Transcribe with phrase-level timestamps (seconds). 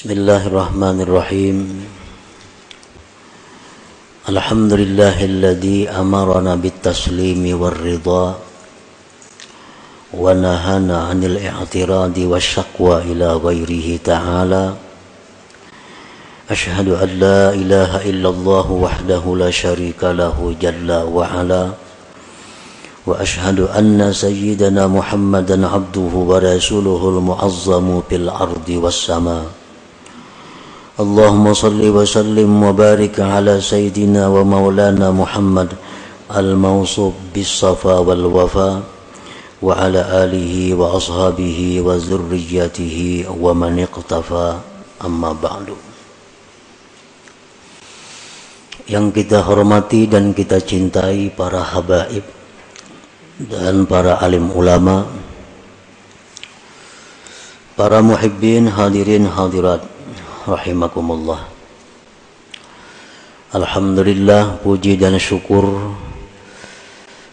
[0.00, 1.56] بسم الله الرحمن الرحيم.
[4.32, 8.26] الحمد لله الذي أمرنا بالتسليم والرضا
[10.16, 14.64] ونهانا عن الاعتراض والشقوى إلى غيره تعالى.
[16.50, 21.64] أشهد أن لا إله إلا الله وحده لا شريك له جل وعلا.
[23.06, 29.59] وأشهد أن سيدنا محمدا عبده ورسوله المعظم في الأرض والسماء.
[30.95, 35.69] اللهم صل وسلم وبارك على سيدنا ومولانا محمد
[36.31, 38.71] الموصوف بالصفا والوفا
[39.61, 44.47] وعلى آله وأصحابه وذريته ومن اقتفى
[45.05, 45.67] أما بعد
[48.85, 52.21] yang kita hormati dan kita cintai para habaib
[53.49, 55.09] dan para alim ulama
[57.73, 59.81] para muhibbin hadirin hadirat
[60.50, 61.46] rahimakumullah.
[63.54, 65.66] Alhamdulillah puji dan syukur.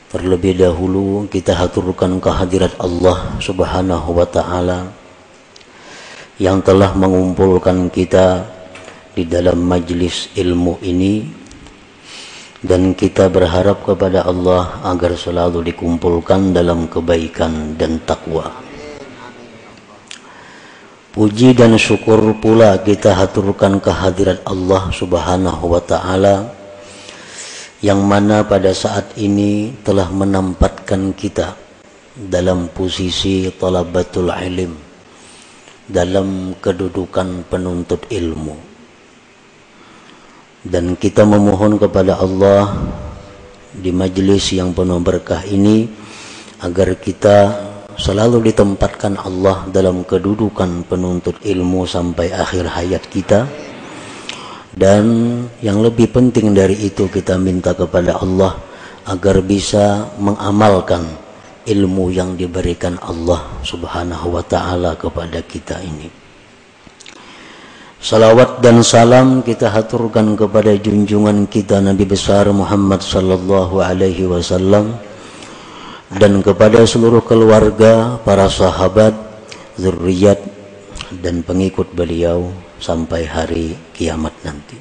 [0.08, 4.90] Terlebih dahulu kita haturkan kehadirat Allah subhanahu wa ta'ala
[6.40, 8.45] yang telah mengumpulkan kita
[9.14, 11.45] di dalam majlis ilmu ini.
[12.58, 18.67] Dan kita berharap kepada Allah agar selalu dikumpulkan dalam kebaikan dan takwa.
[21.18, 26.54] Puji dan syukur pula kita haturkan kehadirat Allah Subhanahu wa taala
[27.82, 31.58] yang mana pada saat ini telah menempatkan kita
[32.14, 34.78] dalam posisi talabatul ilim
[35.90, 38.54] dalam kedudukan penuntut ilmu.
[40.70, 42.78] Dan kita memohon kepada Allah
[43.73, 45.89] di majelis yang penuh berkah ini
[46.61, 47.38] agar kita
[47.98, 53.50] selalu ditempatkan Allah dalam kedudukan penuntut ilmu sampai akhir hayat kita
[54.78, 55.06] dan
[55.66, 58.54] yang lebih penting dari itu kita minta kepada Allah
[59.10, 61.02] agar bisa mengamalkan
[61.66, 66.08] ilmu yang diberikan Allah Subhanahu wa taala kepada kita ini.
[67.98, 74.94] Salawat dan salam kita haturkan kepada junjungan kita Nabi besar Muhammad sallallahu alaihi wasallam
[76.13, 79.17] dan kepada seluruh keluarga, para sahabat,
[79.80, 80.41] zuriat
[81.20, 84.77] dan pengikut beliau sampai hari kiamat nanti.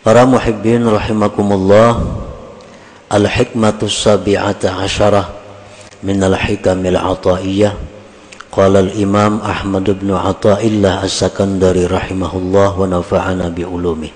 [0.00, 2.00] Para muhibbin rahimakumullah,
[3.12, 5.28] al-hikmatu sabi'ata asyarah
[6.00, 7.76] min al-hikamil ataiyah
[8.50, 14.12] قال الإمام أحمد بن عطاء الله السكندري رحمه الله ونفعنا بعلومه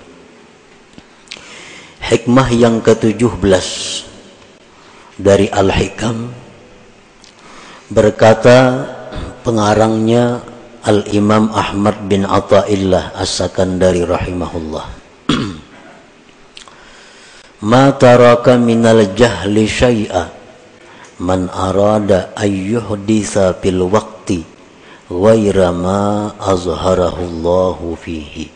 [2.05, 4.05] Hikmah yang ke-17
[5.20, 6.32] dari Al-Hikam
[7.92, 8.88] berkata
[9.44, 10.40] pengarangnya
[10.80, 14.86] Al-Imam Ahmad bin Atta'illah As-Sakandari rahimahullah
[17.70, 20.32] Ma taraka minal jahli syai'a
[21.20, 24.48] man arada ayyuhdisa fil waqti
[25.12, 28.48] ghaira ma azharahu Allahu fihi.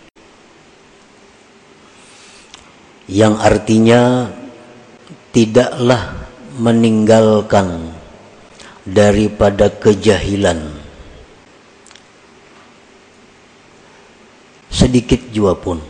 [3.05, 4.33] Yang artinya
[5.37, 6.24] tidaklah
[6.55, 7.91] meninggalkan
[8.87, 10.71] daripada kejahilan
[14.71, 15.83] sedikit jua pun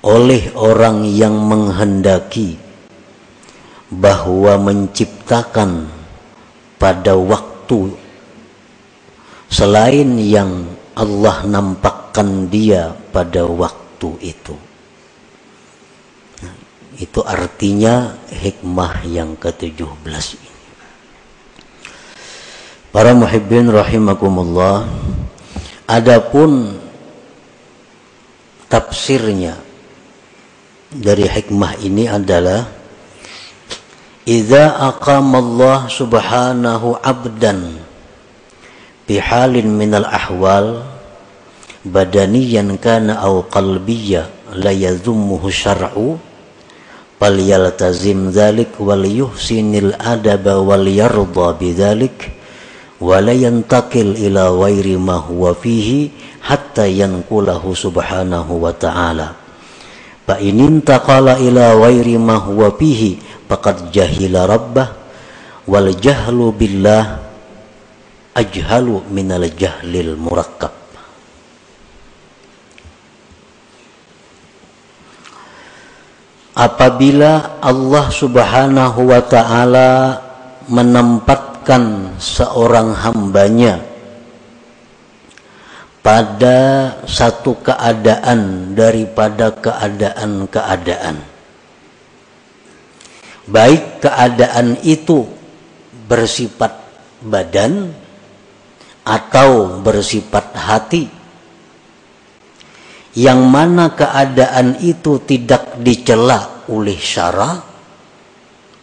[0.00, 2.56] oleh orang yang menghendaki
[3.92, 5.92] bahwa menciptakan
[6.80, 7.92] pada waktu
[9.52, 10.64] selain yang
[10.96, 14.69] Allah nampakkan dia pada waktu itu.
[17.00, 20.50] Itu artinya hikmah yang ke-17 ini.
[22.92, 24.84] Para muhibbin rahimakumullah,
[25.88, 26.76] adapun
[28.68, 29.56] tafsirnya
[30.92, 32.68] dari hikmah ini adalah
[34.28, 37.80] Idza aqamallah subhanahu abdan
[39.08, 40.86] bihalin minal ahwal
[41.82, 46.29] badaniyan kana aw qalbiyya la yadhummuhu syar'u
[47.20, 52.32] fal yaltazim dhalik wal yuhsinil adaba wal yarda bidzalik
[52.96, 56.08] wa la yantaqil ila ghairi ma huwa fihi
[56.48, 59.36] hatta yanqulahu subhanahu wa ta'ala
[60.24, 64.88] fa in ila ghairi ma huwa fihi faqad jahila rabbah
[65.68, 67.20] wal jahlu billah
[68.32, 70.79] ajhalu minal jahlil murakkab
[76.54, 79.90] apabila Allah subhanahu wa ta'ala
[80.70, 83.90] menempatkan seorang hambanya
[86.00, 86.58] pada
[87.04, 91.16] satu keadaan daripada keadaan-keadaan.
[93.50, 95.26] Baik keadaan itu
[96.06, 96.72] bersifat
[97.20, 97.92] badan
[99.04, 101.19] atau bersifat hati.
[103.10, 107.58] Yang mana keadaan itu tidak dicela oleh syara,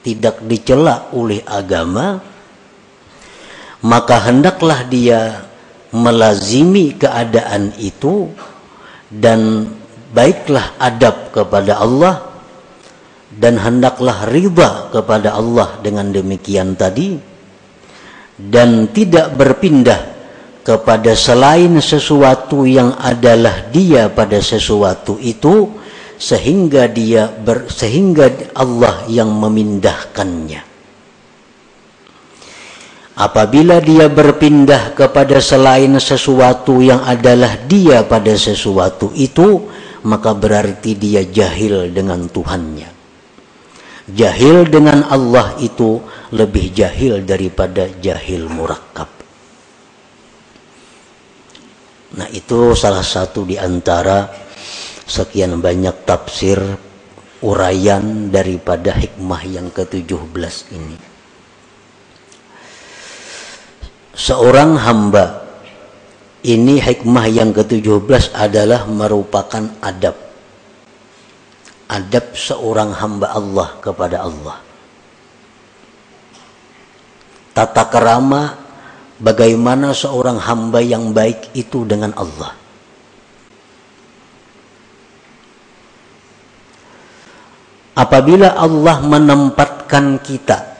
[0.03, 2.19] tidak dicela oleh agama,
[3.87, 5.47] maka hendaklah dia
[5.95, 8.27] melazimi keadaan itu
[9.07, 9.71] dan
[10.11, 12.15] baiklah adab kepada Allah
[13.31, 17.15] dan hendaklah riba kepada Allah dengan demikian tadi
[18.35, 20.16] dan tidak berpindah
[20.67, 25.71] kepada selain sesuatu yang adalah dia pada sesuatu itu
[26.19, 30.67] sehingga dia ber, sehingga Allah yang memindahkannya
[33.17, 39.65] Apabila dia berpindah kepada selain sesuatu yang adalah dia pada sesuatu itu,
[40.05, 42.93] maka berarti dia jahil dengan Tuhannya.
[44.13, 45.97] Jahil dengan Allah itu
[46.29, 49.16] lebih jahil daripada jahil murakkab.
[52.17, 54.25] Nah itu salah satu di antara
[55.05, 56.57] sekian banyak tafsir
[57.45, 60.97] uraian daripada hikmah yang ke-17 ini.
[64.17, 65.45] seorang hamba
[66.41, 70.17] ini hikmah yang ke-17 adalah merupakan adab
[71.85, 74.57] adab seorang hamba Allah kepada Allah
[77.53, 78.66] tata kerama
[79.21, 82.53] bagaimana seorang hamba yang baik itu dengan Allah?
[87.97, 90.77] Apabila Allah menempatkan kita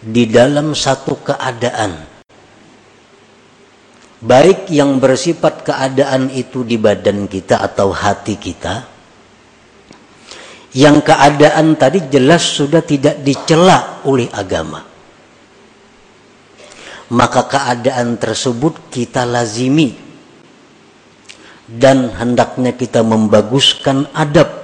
[0.00, 2.08] di dalam satu keadaan
[4.20, 8.84] baik yang bersifat keadaan itu di badan kita atau hati kita
[10.76, 14.89] yang keadaan tadi jelas sudah tidak dicela oleh agama
[17.10, 19.94] maka keadaan tersebut kita lazimi.
[21.70, 24.58] Dan hendaknya kita membaguskan adab.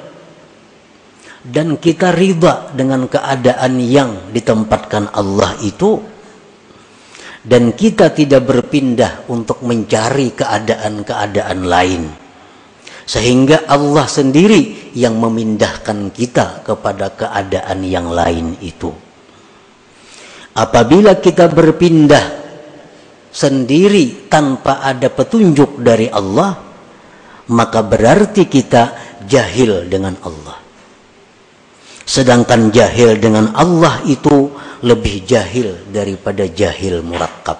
[1.46, 6.02] Dan kita riba dengan keadaan yang ditempatkan Allah itu.
[7.46, 12.10] Dan kita tidak berpindah untuk mencari keadaan-keadaan lain.
[13.06, 19.05] Sehingga Allah sendiri yang memindahkan kita kepada keadaan yang lain itu
[20.56, 22.24] apabila kita berpindah
[23.28, 26.56] sendiri tanpa ada petunjuk dari Allah
[27.52, 28.96] maka berarti kita
[29.28, 30.56] jahil dengan Allah
[32.06, 34.50] sedangkan jahil dengan Allah itu
[34.86, 37.58] lebih jahil daripada jahil murakkab.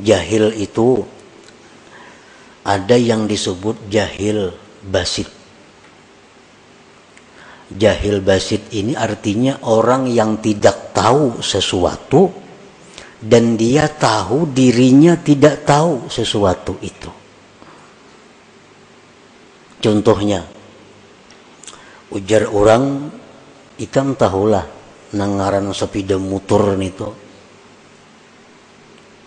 [0.00, 1.04] Jahil itu
[2.64, 4.54] ada yang disebut jahil
[4.86, 5.39] basit.
[7.70, 12.26] Jahil basit ini artinya orang yang tidak tahu sesuatu
[13.22, 17.10] dan dia tahu dirinya tidak tahu sesuatu itu.
[19.78, 20.42] Contohnya,
[22.10, 23.06] ujar orang
[23.78, 24.66] ikam tahulah
[25.14, 27.14] nangaran sepeda motor nito.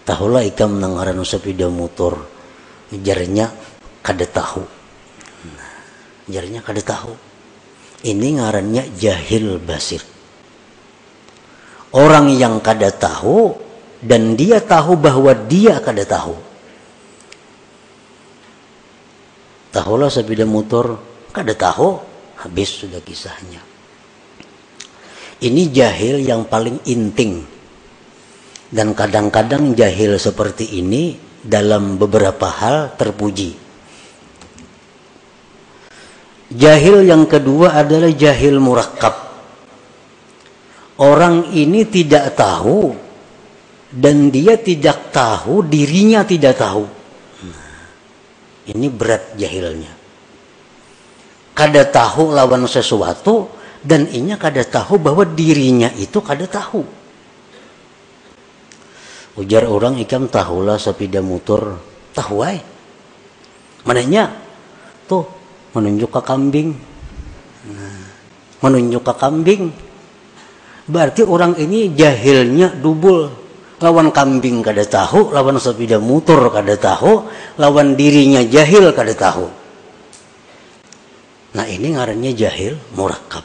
[0.04, 2.20] Tahulah ikam nangaran sepeda motor
[2.92, 3.48] jarnya
[4.04, 4.68] kada tahu.
[6.28, 7.33] Jarnya kada tahu
[8.04, 10.04] ini ngarannya jahil basir.
[11.96, 13.56] Orang yang kada tahu
[14.04, 16.36] dan dia tahu bahwa dia kada tahu.
[19.74, 21.00] Tahulah sepeda motor
[21.32, 21.98] kada tahu
[22.44, 23.64] habis sudah kisahnya.
[25.44, 27.42] Ini jahil yang paling inting.
[28.74, 31.14] Dan kadang-kadang jahil seperti ini
[31.46, 33.63] dalam beberapa hal terpuji
[36.54, 39.16] jahil yang kedua adalah jahil murakkab.
[41.02, 42.94] Orang ini tidak tahu
[43.90, 46.86] dan dia tidak tahu dirinya tidak tahu.
[47.50, 47.82] Nah,
[48.70, 49.94] ini berat jahilnya.
[51.54, 53.50] Kada tahu lawan sesuatu
[53.82, 56.82] dan inya kada tahu bahwa dirinya itu kada tahu.
[59.34, 61.82] Ujar orang ikam tahulah sepeda motor
[62.14, 62.62] tahu ay
[63.82, 64.30] mananya
[65.10, 65.43] tuh
[65.74, 66.70] menunjuk ke kambing.
[67.70, 68.06] Nah,
[68.62, 69.64] menunjuk ke kambing.
[70.88, 73.44] Berarti orang ini jahilnya dubul.
[73.84, 77.28] Lawan kambing kada tahu lawan sepeda motor kada tahu
[77.60, 79.44] lawan dirinya jahil kada tahu.
[81.54, 83.44] Nah ini ngarannya jahil murakab.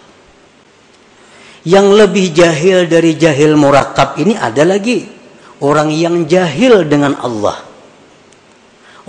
[1.67, 5.11] Yang lebih jahil dari jahil murakab ini ada lagi.
[5.59, 7.68] Orang yang jahil dengan Allah.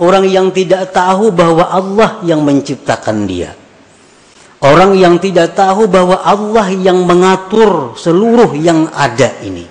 [0.00, 3.52] Orang yang tidak tahu bahwa Allah yang menciptakan dia.
[4.60, 9.64] Orang yang tidak tahu bahwa Allah yang mengatur seluruh yang ada ini.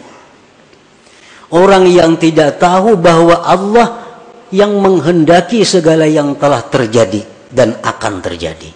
[1.49, 4.05] Orang yang tidak tahu bahwa Allah
[4.53, 8.69] yang menghendaki segala yang telah terjadi dan akan terjadi.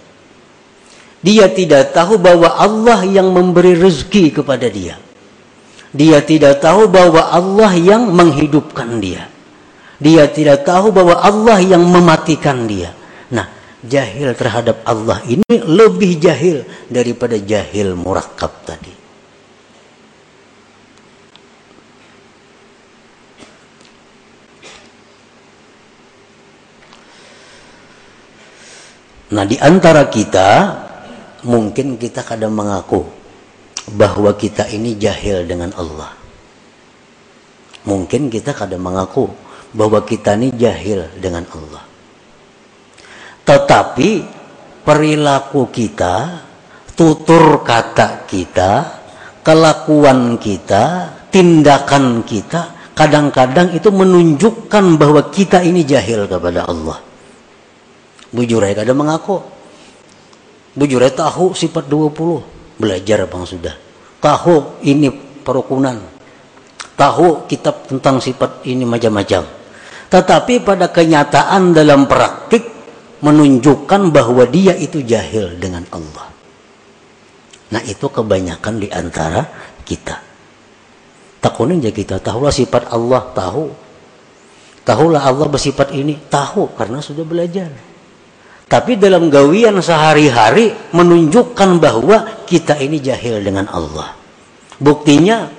[1.21, 4.97] Dia tidak tahu bahwa Allah yang memberi rezeki kepada dia.
[5.93, 9.32] Dia tidak tahu bahwa Allah yang menghidupkan dia.
[10.03, 12.91] Dia tidak tahu bahwa Allah yang mematikan dia.
[13.31, 13.47] Nah,
[13.79, 18.91] jahil terhadap Allah ini lebih jahil daripada jahil murakab tadi.
[29.33, 30.49] Nah, di antara kita
[31.47, 33.07] mungkin kita kadang mengaku
[33.95, 36.11] bahwa kita ini jahil dengan Allah.
[37.87, 39.31] Mungkin kita kadang mengaku
[39.73, 41.83] bahwa kita ini jahil dengan Allah.
[43.43, 44.09] Tetapi
[44.85, 46.45] perilaku kita,
[46.93, 48.71] tutur kata kita,
[49.41, 57.01] kelakuan kita, tindakan kita, kadang-kadang itu menunjukkan bahwa kita ini jahil kepada Allah.
[58.29, 59.41] Bujurai kadang mengaku.
[60.73, 62.81] Bujurai tahu sifat 20.
[62.81, 63.75] Belajar bang sudah.
[64.17, 65.09] Tahu ini
[65.45, 66.01] perukunan.
[66.97, 69.62] Tahu kitab tentang sifat ini macam-macam
[70.13, 72.61] tetapi pada kenyataan dalam praktik
[73.25, 76.29] menunjukkan bahwa dia itu jahil dengan Allah.
[77.73, 79.41] Nah itu kebanyakan di antara
[79.81, 80.21] kita.
[81.41, 83.65] Takunin aja kita tahulah sifat Allah tahu.
[84.85, 87.73] Tahulah Allah bersifat ini tahu karena sudah belajar.
[88.69, 94.13] Tapi dalam gawian sehari-hari menunjukkan bahwa kita ini jahil dengan Allah.
[94.77, 95.49] Buktinya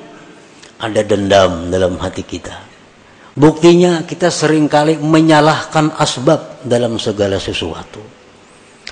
[0.79, 2.64] ada dendam dalam hati kita
[3.35, 7.99] Buktinya kita sering kali menyalahkan asbab dalam segala sesuatu.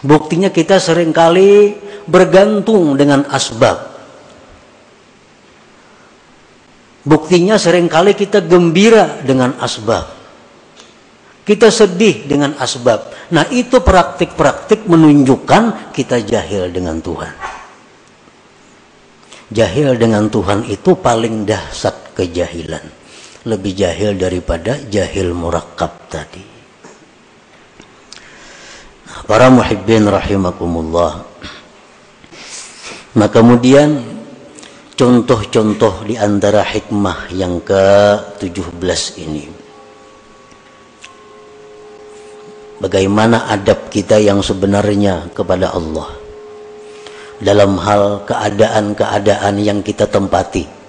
[0.02, 1.78] Buktinya kita sering kali
[2.10, 3.94] bergantung dengan asbab.
[7.06, 10.10] Buktinya sering kali kita gembira dengan asbab.
[11.46, 13.30] Kita sedih dengan asbab.
[13.30, 17.34] Nah itu praktik-praktik menunjukkan kita jahil dengan Tuhan.
[19.54, 23.01] Jahil dengan Tuhan itu paling dahsyat kejahilan
[23.42, 26.44] lebih jahil daripada jahil murakab tadi.
[29.26, 31.26] Para muhibbin rahimakumullah.
[33.18, 34.02] Nah kemudian
[34.94, 39.44] contoh-contoh di antara hikmah yang ke-17 ini.
[42.82, 46.10] Bagaimana adab kita yang sebenarnya kepada Allah
[47.38, 50.81] dalam hal keadaan-keadaan yang kita tempati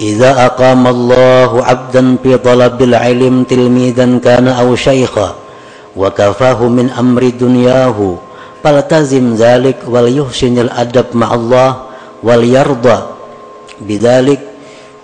[0.00, 5.34] إذا أقام الله عبدا في طلب العلم تلميذا كان أو شيخا
[5.96, 7.98] وكفاه من أمر دنياه
[8.64, 11.70] فالتزم ذلك وليحسن الأدب مع الله
[12.22, 12.98] وليرضى
[13.80, 14.40] بذلك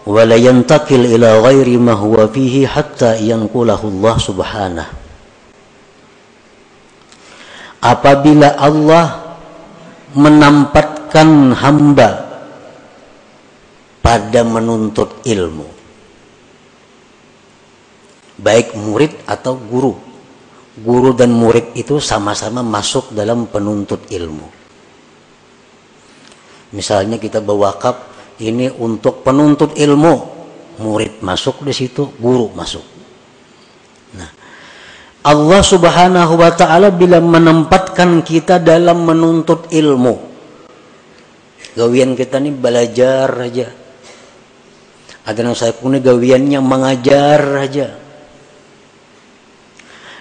[0.07, 4.87] ولا ينتقل إلى غير ما هو فيه حتى ينقله الله سبحانه
[7.83, 9.35] apabila Allah
[10.15, 12.26] menempatkan hamba
[14.08, 15.68] pada menuntut ilmu.
[18.40, 20.00] Baik murid atau guru.
[20.80, 24.48] Guru dan murid itu sama-sama masuk dalam penuntut ilmu.
[26.72, 28.08] Misalnya kita berwakaf
[28.40, 30.40] ini untuk penuntut ilmu.
[30.80, 32.86] Murid masuk di situ guru masuk.
[34.16, 34.32] Nah
[35.28, 40.16] Allah subhanahu wa ta'ala bila menempatkan kita dalam menuntut ilmu.
[41.76, 43.87] Gawian kita ini belajar aja
[45.28, 48.00] ada saya punya gawiannya mengajar aja.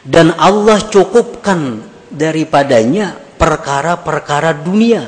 [0.03, 1.79] Dan Allah cukupkan
[2.11, 5.07] daripadanya perkara-perkara dunia.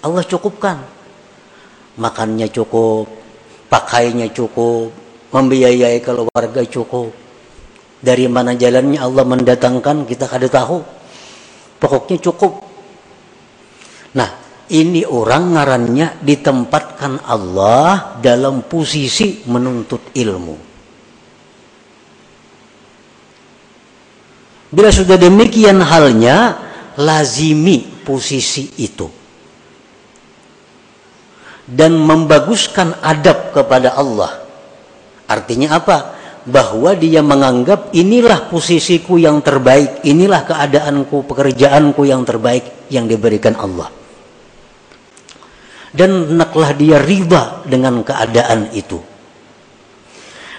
[0.00, 0.80] Allah cukupkan.
[2.00, 3.06] Makannya cukup,
[3.68, 4.88] pakainya cukup,
[5.28, 7.12] membiayai keluarga cukup.
[8.00, 10.80] Dari mana jalannya Allah mendatangkan kita kada tahu.
[11.76, 12.73] Pokoknya cukup.
[14.64, 20.56] Ini orang ngarannya ditempatkan Allah dalam posisi menuntut ilmu.
[24.72, 26.56] Bila sudah demikian halnya,
[26.96, 29.06] lazimi posisi itu.
[31.64, 34.32] Dan membaguskan adab kepada Allah.
[35.28, 35.98] Artinya apa?
[36.44, 44.03] bahwa dia menganggap inilah posisiku yang terbaik, inilah keadaanku, pekerjaanku yang terbaik yang diberikan Allah.
[45.94, 48.98] Dan hendaklah dia riba dengan keadaan itu.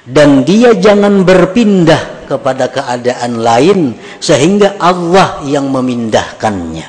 [0.07, 3.79] Dan dia jangan berpindah kepada keadaan lain
[4.23, 6.87] sehingga Allah yang memindahkannya.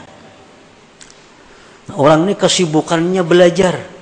[1.98, 3.96] Orang ini kesibukannya belajar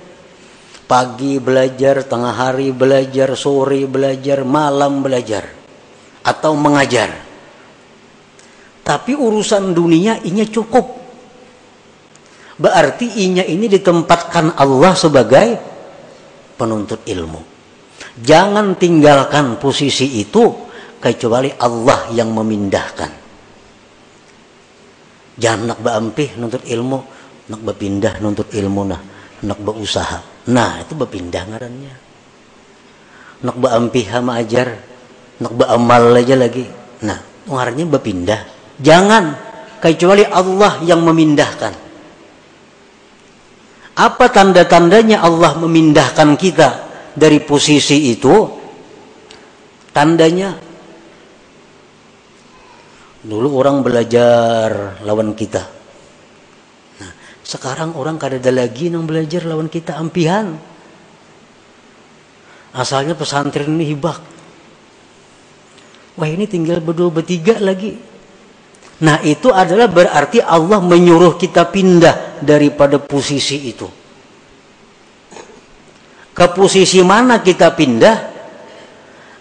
[0.85, 5.49] Pagi belajar, tengah hari belajar, sore belajar, malam belajar.
[6.21, 7.09] Atau mengajar.
[8.85, 11.04] Tapi urusan dunia ini cukup.
[12.55, 15.47] Berarti inya ini ditempatkan Allah sebagai
[16.55, 17.43] penuntut ilmu.
[18.15, 20.55] Jangan tinggalkan posisi itu
[21.03, 23.11] kecuali Allah yang memindahkan.
[25.35, 26.99] Jangan nak berampih nuntut ilmu,
[27.51, 29.03] nak berpindah nuntut ilmu nah,
[29.43, 31.95] nak berusaha Nah, itu berpindah ngarannya.
[33.45, 34.77] Nak beampih sama ajar,
[35.41, 36.69] nak beramal aja lagi.
[37.05, 38.41] Nah, ngarannya berpindah.
[38.77, 39.25] Jangan
[39.81, 41.84] kecuali Allah yang memindahkan.
[43.95, 46.69] Apa tanda-tandanya Allah memindahkan kita
[47.15, 48.35] dari posisi itu?
[49.95, 50.59] Tandanya
[53.23, 55.75] dulu orang belajar lawan kita
[57.45, 60.57] sekarang orang kada ada lagi yang belajar lawan kita ampihan.
[62.73, 64.19] Asalnya pesantren ini hibak.
[66.17, 68.01] Wah ini tinggal berdua bertiga lagi.
[69.05, 73.85] Nah itu adalah berarti Allah menyuruh kita pindah daripada posisi itu.
[76.33, 78.17] Ke posisi mana kita pindah?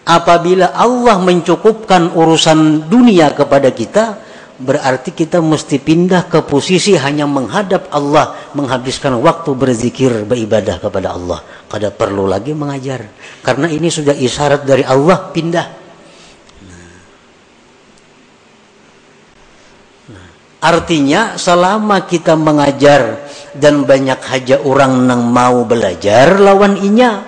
[0.04, 4.20] Apabila Allah mencukupkan urusan dunia kepada kita,
[4.60, 11.40] berarti kita mesti pindah ke posisi hanya menghadap Allah, menghabiskan waktu berzikir, beribadah kepada Allah.
[11.72, 13.08] Kada perlu lagi mengajar.
[13.40, 15.83] Karena ini sudah isyarat dari Allah, pindah.
[20.64, 23.20] Artinya selama kita mengajar
[23.52, 27.22] dan banyak haja orang yang mau belajar lawan inya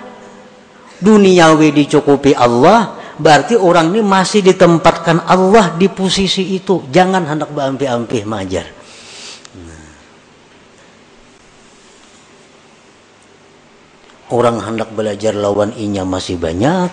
[0.98, 8.24] duniawi dicukupi Allah berarti orang ini masih ditempatkan Allah di posisi itu jangan hendak berampi-ampi
[8.24, 8.66] majar
[9.56, 9.88] nah.
[14.34, 16.90] orang hendak belajar lawan inya masih banyak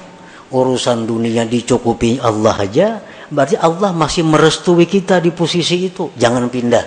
[0.54, 3.02] urusan dunia dicukupi Allah aja
[3.34, 6.14] berarti Allah masih merestui kita di posisi itu.
[6.14, 6.86] Jangan pindah.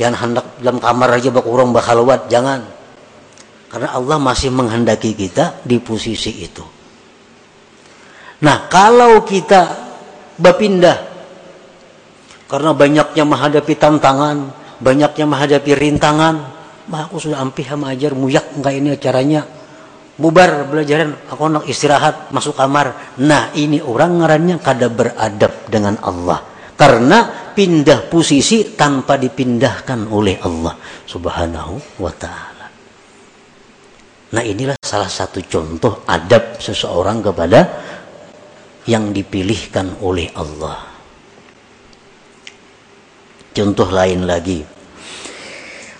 [0.00, 2.64] Jangan hendak dalam kamar aja bak orang bakhalwat jangan.
[3.70, 6.64] Karena Allah masih menghendaki kita di posisi itu.
[8.42, 9.62] Nah, kalau kita
[10.40, 10.98] berpindah
[12.50, 14.50] karena banyaknya menghadapi tantangan,
[14.82, 16.34] banyaknya menghadapi rintangan,
[16.90, 19.42] mah aku sudah ampih sama ajar muyak enggak ini caranya
[20.14, 26.42] bubar belajaran nak istirahat masuk kamar nah ini orang ngarannya kada beradab dengan Allah
[26.74, 30.74] karena pindah posisi tanpa dipindahkan oleh Allah
[31.06, 32.66] subhanahu wa ta'ala
[34.34, 37.60] nah inilah salah satu contoh adab seseorang kepada
[38.84, 40.92] yang dipilihkan oleh Allah.
[43.54, 44.60] Contoh lain lagi.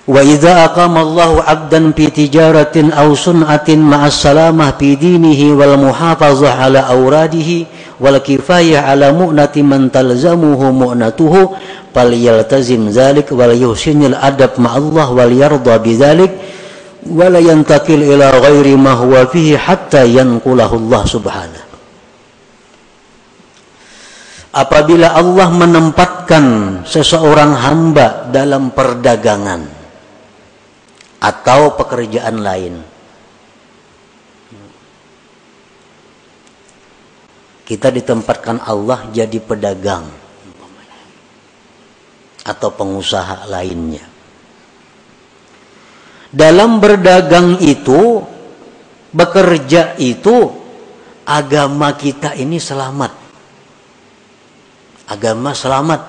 [0.05, 6.61] Wa idza aqama Allahu 'abdan fi tijaratin aw sun'atin ma'as salamah fi dinihi wal muhafazah
[6.61, 7.65] ala awradihi
[7.97, 11.57] wal kifayah ala mu'nati man talzamuhu mu'natuhu
[11.97, 16.37] falyaltazim dzalik wal yuhsinil adab ma'allah wal yarda bidzalik
[17.09, 21.65] wala yantakil ila ghairi ma huwa fihi hatta yanqulahu Allah subhanahu.
[24.53, 26.45] Apabila Allah menempatkan
[26.85, 29.74] seseorang hamba dalam perdagangan
[31.25, 32.75] atau pekerjaan lain.
[37.65, 40.05] Kita ditempatkan Allah jadi pedagang
[42.45, 44.05] atau pengusaha lainnya.
[46.29, 48.21] Dalam berdagang itu
[49.17, 50.53] bekerja itu
[51.25, 53.17] agama kita ini selamat.
[55.09, 56.01] Agama selamat.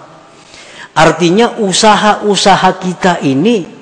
[0.92, 3.75] Artinya usaha-usaha kita ini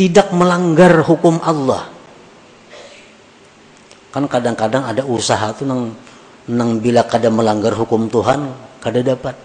[0.00, 1.92] tidak melanggar hukum Allah.
[4.08, 5.92] Kan kadang-kadang ada usaha tuh nang
[6.48, 8.48] nang bila kada melanggar hukum Tuhan
[8.80, 9.36] kada dapat.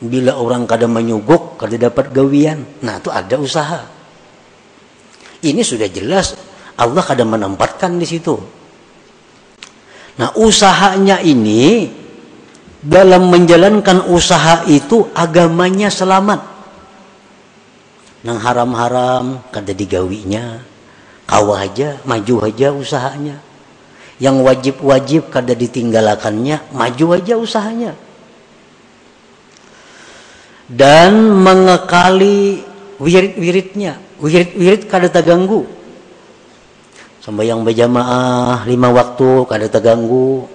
[0.00, 2.64] Bila orang kada menyuguk kada dapat gawian.
[2.80, 3.84] Nah, itu ada usaha.
[5.44, 6.32] Ini sudah jelas
[6.80, 8.40] Allah kada menempatkan di situ.
[10.16, 11.92] Nah, usahanya ini
[12.80, 16.59] dalam menjalankan usaha itu agamanya selamat.
[18.20, 20.60] Nang haram-haram kada digawinya,
[21.24, 23.40] kawah aja, maju aja usahanya.
[24.20, 27.96] yang wajib-wajib kada ditinggalakannya maju aja usahanya.
[30.70, 32.62] Dan mengekali
[33.00, 33.98] wirid-wiridnya.
[34.20, 35.66] Wirid-wirid kada terganggu.
[37.24, 40.46] Sembahyang berjamaah lima waktu kada terganggu.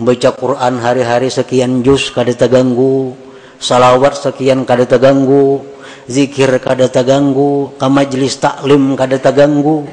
[0.00, 3.14] Baca Quran hari-hari sekian juz kada terganggu.
[3.60, 5.62] Salawat sekian kada terganggu
[6.08, 9.88] zikir kada terganggu ke majlis taklim kada terganggu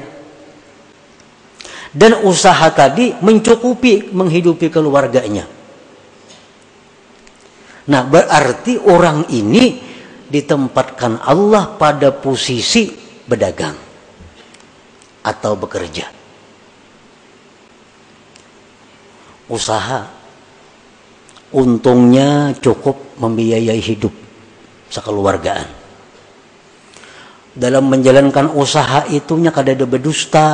[1.92, 5.48] dan usaha tadi mencukupi menghidupi keluarganya.
[7.88, 9.80] Nah, berarti orang ini
[10.28, 12.92] ditempatkan Allah pada posisi
[13.24, 13.76] berdagang
[15.24, 16.06] atau bekerja.
[19.48, 20.04] Usaha
[21.56, 24.12] untungnya cukup membiayai hidup
[24.92, 25.77] sekeluargaan.
[27.58, 30.46] Dalam menjalankan usaha itunya kada ada berdusta,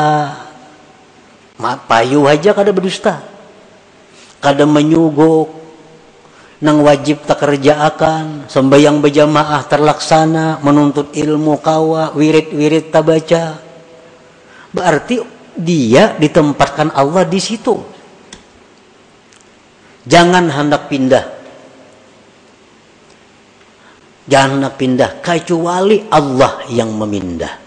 [1.84, 3.20] payu aja kada berdusta.
[4.40, 5.52] Kada menyuguk.
[6.64, 10.64] Nang wajib tak kerja akan sembahyang berjamaah terlaksana.
[10.64, 13.60] Menuntut ilmu kawa wirid-wirid tak baca.
[14.72, 15.20] Berarti
[15.60, 17.84] dia ditempatkan Allah di situ.
[20.08, 21.33] Jangan hendak pindah
[24.24, 27.64] jangan pindah kecuali Allah yang memindah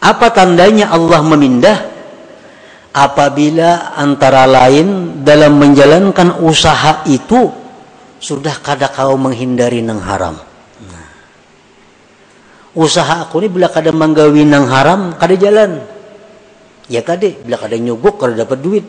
[0.00, 1.78] apa tandanya Allah memindah
[2.96, 7.52] apabila antara lain dalam menjalankan usaha itu
[8.16, 10.40] sudah kada kau menghindari nang haram.
[10.88, 11.08] Nah.
[12.76, 15.84] Usaha aku ini bila kada menggawi nang haram kada jalan.
[16.88, 18.84] Ya kade bila kada nyuguk kada dapat duit.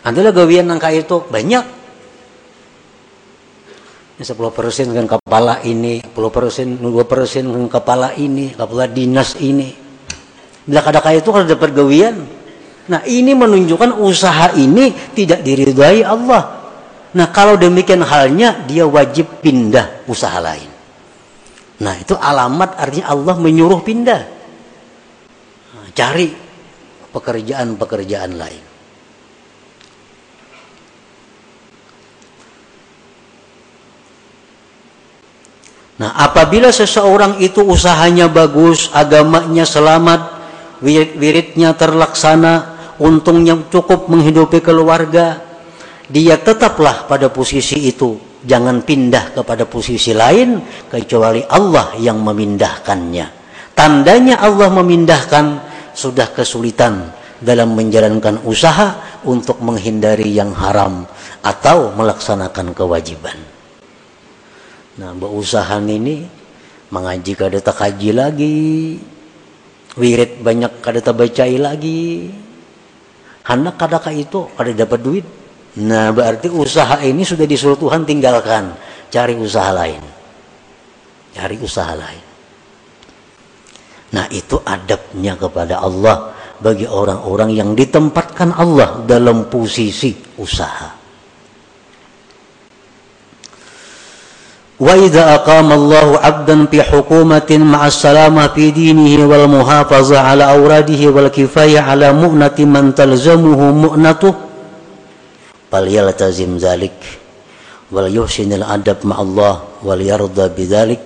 [0.00, 1.79] Adalah gawian nang kaya itu banyak.
[4.20, 9.90] 10 persen dengan kepala ini, 10 persen, 2 persen dengan kepala ini, kepala dinas ini
[10.70, 12.16] Bila kaya itu kalau dapat gawian.
[12.90, 16.62] Nah ini menunjukkan usaha ini tidak diridhai Allah.
[17.10, 20.70] Nah kalau demikian halnya dia wajib pindah usaha lain.
[21.82, 24.22] Nah itu alamat artinya Allah menyuruh pindah.
[25.74, 26.30] Nah, cari
[27.10, 28.69] pekerjaan-pekerjaan lain.
[36.00, 40.32] Nah, apabila seseorang itu usahanya bagus, agamanya selamat,
[40.80, 45.44] wirid-wiridnya terlaksana, untungnya cukup menghidupi keluarga,
[46.08, 48.16] dia tetaplah pada posisi itu.
[48.40, 53.26] Jangan pindah kepada posisi lain kecuali Allah yang memindahkannya.
[53.76, 55.44] Tandanya Allah memindahkan
[55.92, 57.12] sudah kesulitan
[57.44, 61.04] dalam menjalankan usaha untuk menghindari yang haram
[61.44, 63.49] atau melaksanakan kewajiban.
[64.98, 66.26] Nah, berusaha ini
[66.90, 68.98] mengaji kada tak kaji lagi,
[69.94, 72.30] wirid banyak kada tabacai lagi.
[73.46, 75.26] Hendak kadaka itu kada dapat duit.
[75.80, 78.74] Nah berarti usaha ini sudah disuruh Tuhan tinggalkan.
[79.10, 80.02] Cari usaha lain.
[81.34, 82.24] Cari usaha lain.
[84.10, 90.99] Nah itu adabnya kepada Allah bagi orang-orang yang ditempatkan Allah dalam posisi usaha
[94.79, 102.11] وإذا أقام الله عبدا في حكومة مع السلامة في دينه والمحافظة على أوراده والكفاية على
[102.13, 104.33] مؤنة من تلزمه مؤنته
[105.71, 106.99] فليلتزم ذلك
[107.91, 110.99] وليحسن الأدب مع الله وليرضى بذلك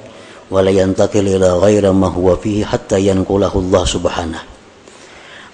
[0.51, 4.41] ولا ينتقل إلى غير ما هو فيه حتى ينقله الله سبحانه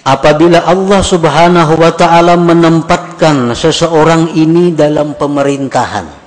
[0.05, 6.18] Apabila Allah Subhanahu wa taala menempatkan seseorang ini dalam pemerintahan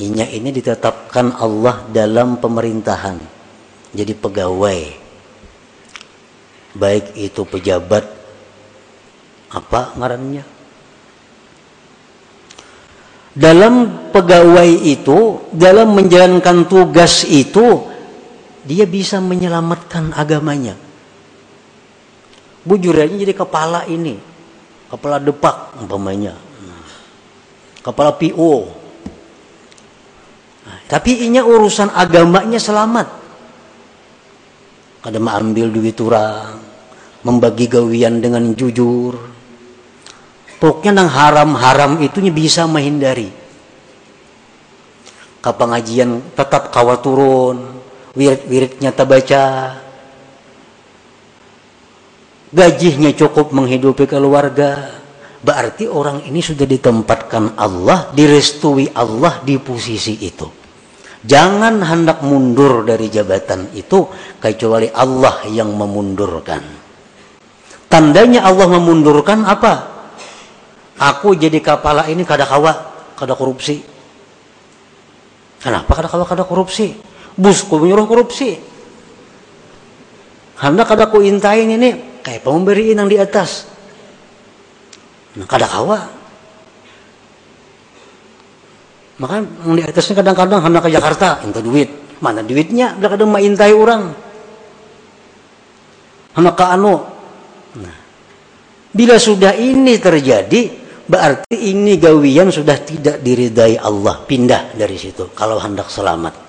[0.00, 3.20] Inya ini ditetapkan Allah dalam pemerintahan.
[3.92, 4.80] Jadi pegawai.
[6.72, 8.08] Baik itu pejabat
[9.52, 10.44] apa ngarannya?
[13.36, 13.74] Dalam
[14.08, 17.84] pegawai itu, dalam menjalankan tugas itu,
[18.64, 20.80] dia bisa menyelamatkan agamanya.
[22.64, 24.16] Bujurannya jadi kepala ini,
[24.88, 26.36] kepala depak umpamanya,
[27.84, 28.79] kepala PO,
[30.90, 33.06] tapi inya urusan agamanya selamat.
[35.06, 36.58] Kada ambil duit orang,
[37.22, 39.14] membagi gawian dengan jujur.
[40.58, 43.30] Pokoknya nang haram-haram itunya bisa menghindari.
[45.40, 47.80] Kapangajian tetap kawal turun,
[48.12, 49.78] wirid-wiridnya terbaca.
[52.50, 55.00] Gajinya cukup menghidupi keluarga.
[55.40, 60.59] Berarti orang ini sudah ditempatkan Allah, direstui Allah di posisi itu.
[61.20, 64.08] Jangan hendak mundur dari jabatan itu
[64.40, 66.64] kecuali Allah yang memundurkan.
[67.92, 69.72] Tandanya Allah memundurkan apa?
[70.96, 72.72] Aku jadi kepala ini kada kawa,
[73.20, 73.84] kada korupsi.
[75.60, 76.96] Kenapa kada kawa kada korupsi?
[77.36, 78.56] Busku menyuruh korupsi.
[80.60, 83.64] Hendak kada ku intain ini kayak pemberi yang di atas.
[85.36, 86.19] Nah, kada kawa.
[89.20, 91.92] Maka di atasnya kadang-kadang hendak ke Jakarta, minta duit.
[92.24, 92.96] Mana duitnya?
[92.96, 94.16] Bila kadang maintai orang.
[96.32, 97.04] Hendak ke anu.
[97.84, 97.96] Nah,
[98.96, 100.72] bila sudah ini terjadi,
[101.04, 104.24] berarti ini gawian sudah tidak diridai Allah.
[104.24, 105.28] Pindah dari situ.
[105.36, 106.48] Kalau hendak selamat.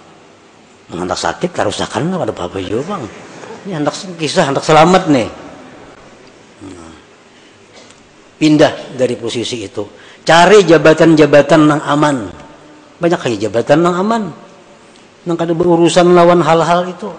[0.92, 3.04] Hendak sakit, karusakan ada apa-apa juga bang.
[3.68, 5.30] Ini hendak kisah, hendak selamat nih.
[8.40, 9.84] Pindah dari posisi itu.
[10.24, 12.18] Cari jabatan-jabatan yang aman.
[13.02, 14.24] Banyak kayak jabatan yang aman.
[15.26, 17.10] Yang kada berurusan lawan hal-hal itu.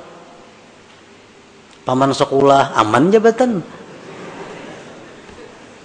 [1.82, 3.58] Paman sekolah, aman jabatan.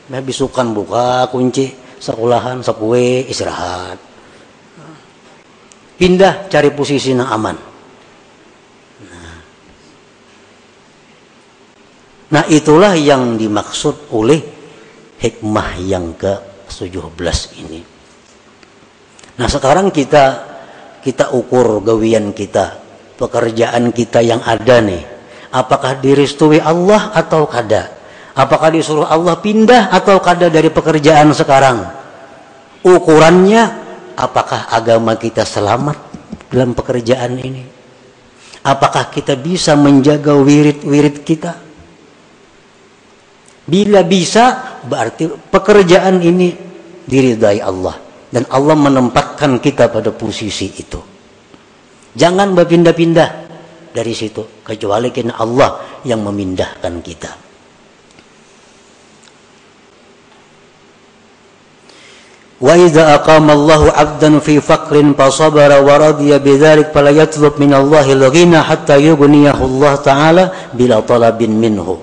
[0.07, 3.97] Nah, bisukan buka kunci sekolahan, sekue, istirahat.
[5.97, 7.57] Pindah cari posisi yang aman.
[12.27, 14.43] Nah itulah yang dimaksud oleh
[15.15, 17.96] hikmah yang ke-17 ini.
[19.37, 20.47] Nah sekarang kita
[21.05, 22.77] kita ukur gawian kita,
[23.15, 25.03] pekerjaan kita yang ada nih.
[25.53, 27.93] Apakah direstui Allah atau kada?
[28.37, 31.85] Apakah disuruh Allah pindah atau kada dari pekerjaan sekarang?
[32.85, 33.63] Ukurannya
[34.13, 35.97] apakah agama kita selamat
[36.51, 37.63] dalam pekerjaan ini?
[38.67, 41.55] Apakah kita bisa menjaga wirid-wirid kita?
[43.67, 46.51] Bila bisa, berarti pekerjaan ini
[47.07, 48.06] diridai Allah.
[48.27, 50.99] Dan Allah menempatkan kita pada posisi itu.
[52.17, 53.29] Jangan berpindah-pindah
[53.95, 54.63] dari situ.
[54.65, 57.31] Kecuali karena Allah yang memindahkan kita.
[62.57, 67.69] Wa idza aqama Allahu 'abdan fi faqrin fa sabara wa radiya bidzalik fala yatlub min
[67.69, 72.01] Allahi al-ghina hatta yughniyahu Allah ta'ala bila talabin minhu.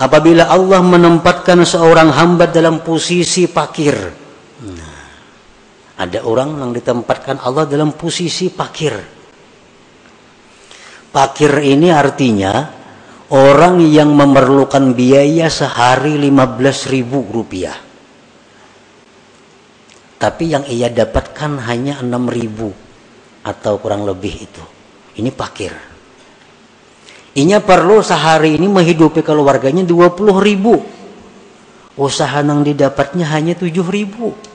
[0.00, 3.92] Apabila Allah menempatkan seorang hamba dalam posisi pakir.
[4.64, 4.91] Nah,
[6.02, 8.90] ada orang yang ditempatkan Allah dalam posisi pakir.
[11.14, 12.66] Pakir ini artinya
[13.30, 17.78] orang yang memerlukan biaya sehari 15 ribu rupiah.
[20.18, 22.74] Tapi yang ia dapatkan hanya 6 ribu
[23.46, 24.64] atau kurang lebih itu.
[25.18, 25.70] Ini pakir.
[27.38, 30.82] Inya perlu sehari ini menghidupi keluarganya 20 ribu.
[31.94, 34.51] Usaha yang didapatnya hanya 7 ribu.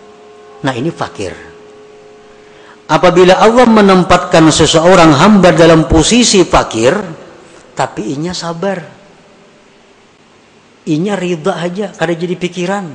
[0.63, 1.33] Nah ini fakir.
[2.87, 6.95] Apabila Allah menempatkan seseorang hamba dalam posisi fakir,
[7.75, 8.79] tapi inya sabar.
[10.87, 12.85] Inya ridha aja, kada jadi pikiran.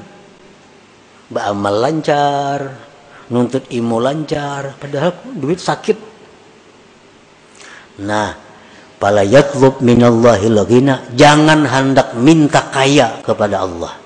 [1.28, 2.60] Beramal lancar,
[3.28, 5.98] nuntut ilmu lancar, padahal duit sakit.
[8.00, 8.32] Nah,
[9.02, 11.02] Fala yatlub minallahi lagina.
[11.18, 13.98] Jangan hendak minta kaya kepada Allah.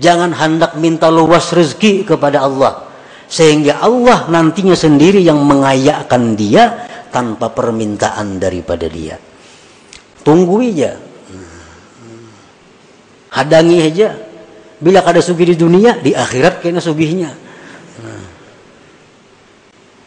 [0.00, 2.88] Jangan hendak minta luas rezeki kepada Allah.
[3.28, 9.20] Sehingga Allah nantinya sendiri yang mengayakkan dia tanpa permintaan daripada dia.
[10.24, 10.96] Tunggu aja.
[13.30, 14.08] Hadangi aja.
[14.80, 17.30] Bila kada sugih di dunia, di akhirat kena sugihnya.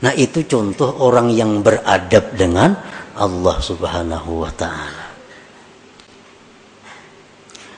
[0.04, 2.76] Nah itu contoh orang yang beradab dengan
[3.16, 5.06] Allah Subhanahu wa taala.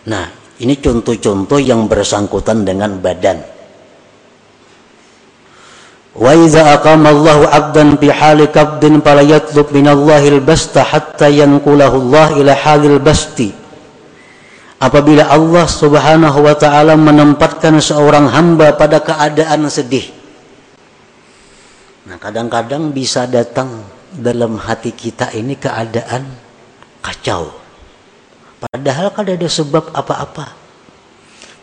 [0.06, 0.26] Nah,
[0.64, 3.44] ini contoh-contoh yang bersangkutan dengan badan.
[6.16, 12.08] Wa idza aqama Allahu 'abdan fi hali kabdin fala yatlub min Allahil basta hatta yanqulahu
[12.08, 13.52] Allah ila halil basti.
[14.80, 20.08] Apabila Allah Subhanahu wa taala menempatkan seorang hamba pada keadaan sedih,
[22.06, 23.82] Nah kadang-kadang bisa datang
[24.14, 26.22] dalam hati kita ini keadaan
[27.02, 27.65] kacau.
[28.70, 30.56] Padahal kada ada sebab apa-apa.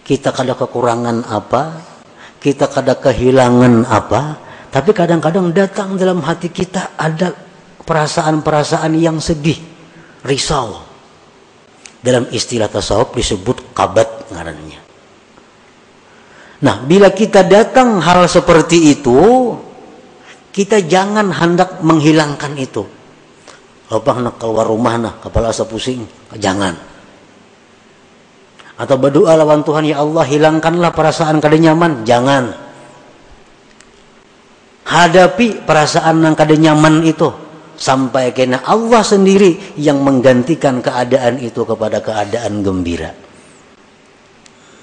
[0.03, 1.79] Kita kada kekurangan apa,
[2.43, 4.39] kita kada kehilangan apa,
[4.73, 7.31] tapi kadang-kadang datang dalam hati kita ada
[7.87, 9.61] perasaan-perasaan yang sedih,
[10.27, 10.83] risau.
[12.03, 14.83] Dalam istilah tasawuf disebut kabat ngarannya.
[16.67, 19.55] Nah, bila kita datang hal seperti itu,
[20.51, 22.83] kita jangan hendak menghilangkan itu.
[23.93, 26.03] Apa nak keluar rumah nah kepala asa pusing,
[26.35, 26.92] jangan.
[28.83, 32.51] Atau berdoa lawan Tuhan ya Allah hilangkanlah perasaan kada nyaman, jangan.
[34.83, 37.31] Hadapi perasaan yang kada nyaman itu.
[37.83, 43.11] sampai kena Allah sendiri yang menggantikan keadaan itu kepada keadaan gembira.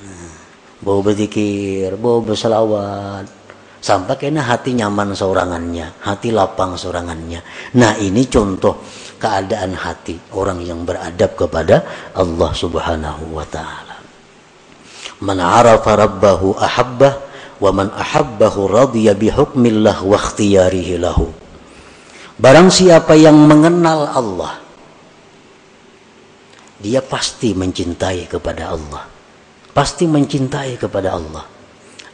[0.04, 0.36] Nah,
[0.84, 3.24] bau berzikir, bau berselawat,
[3.80, 7.40] sampai kena hati nyaman seorangannya, hati lapang seorangannya.
[7.80, 8.84] Nah ini contoh
[9.16, 11.84] keadaan hati orang yang beradab kepada
[12.20, 13.89] Allah Subhanahu wa taala.
[15.20, 17.14] Man arafa rabbahu ahabbah
[17.60, 21.28] wa man ahabbahu radiya bihukmillah wa ikhtiyarihi lahu.
[22.40, 24.64] Barang siapa yang mengenal Allah,
[26.80, 29.04] dia pasti mencintai kepada Allah.
[29.76, 31.44] Pasti mencintai kepada Allah.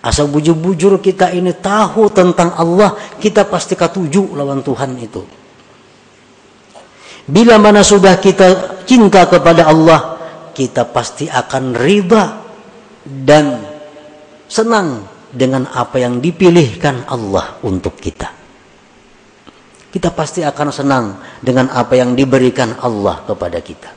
[0.02, 5.22] Asal bujur-bujur kita ini tahu tentang Allah, kita pasti katuju lawan Tuhan itu.
[7.26, 10.18] Bila mana sudah kita cinta kepada Allah,
[10.54, 12.45] kita pasti akan riba
[13.06, 13.62] dan
[14.50, 18.46] senang dengan apa yang dipilihkan Allah untuk kita
[19.96, 21.06] kita pasti akan senang
[21.39, 23.96] dengan apa yang diberikan Allah kepada kita.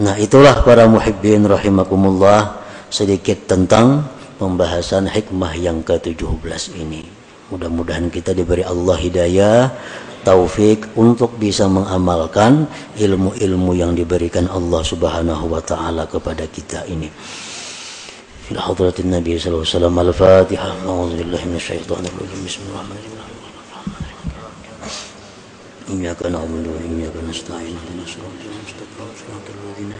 [0.00, 4.08] Nah itulah para muhibbin rahimakumullah sedikit tentang
[4.40, 7.11] pembahasan hikmah yang ke-17 ini
[7.51, 9.71] Mudah-mudahan kita diberi Allah hidayah,
[10.27, 12.67] taufik untuk bisa mengamalkan
[12.99, 17.07] ilmu-ilmu yang diberikan Allah Subhanahu wa taala kepada kita ini.
[18.51, 22.79] إلى حضرة النبي صلى الله عليه وسلم الفاتحة أعوذ بالله من الشيطان الرجيم بسم الله
[22.79, 23.37] الرحمن الرحيم
[25.91, 29.91] إياك نعبد وإياك نستعين اهدنا الصراط المستقيم صراط الذين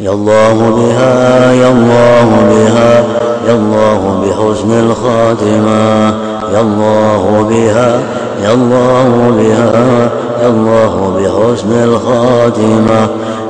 [0.00, 3.04] يا الله بها يا الله بها
[3.48, 6.14] يا الله بحسن الخاتمة
[6.52, 8.00] يا الله بها
[8.42, 10.10] يا الله بها
[10.42, 13.08] يا الله بحسن الخاتمة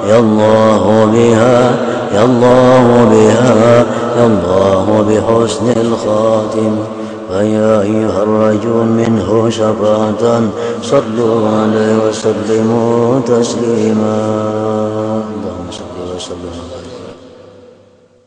[0.09, 1.77] يا الله بها
[2.15, 3.85] يا الله بها
[4.19, 6.77] يا الله بحسن الخاتم
[7.29, 10.41] فيا أيها الرجل منه شفاعة
[10.83, 14.17] صلوا عليه وسلموا تسليما.
[16.19, 16.86] 什么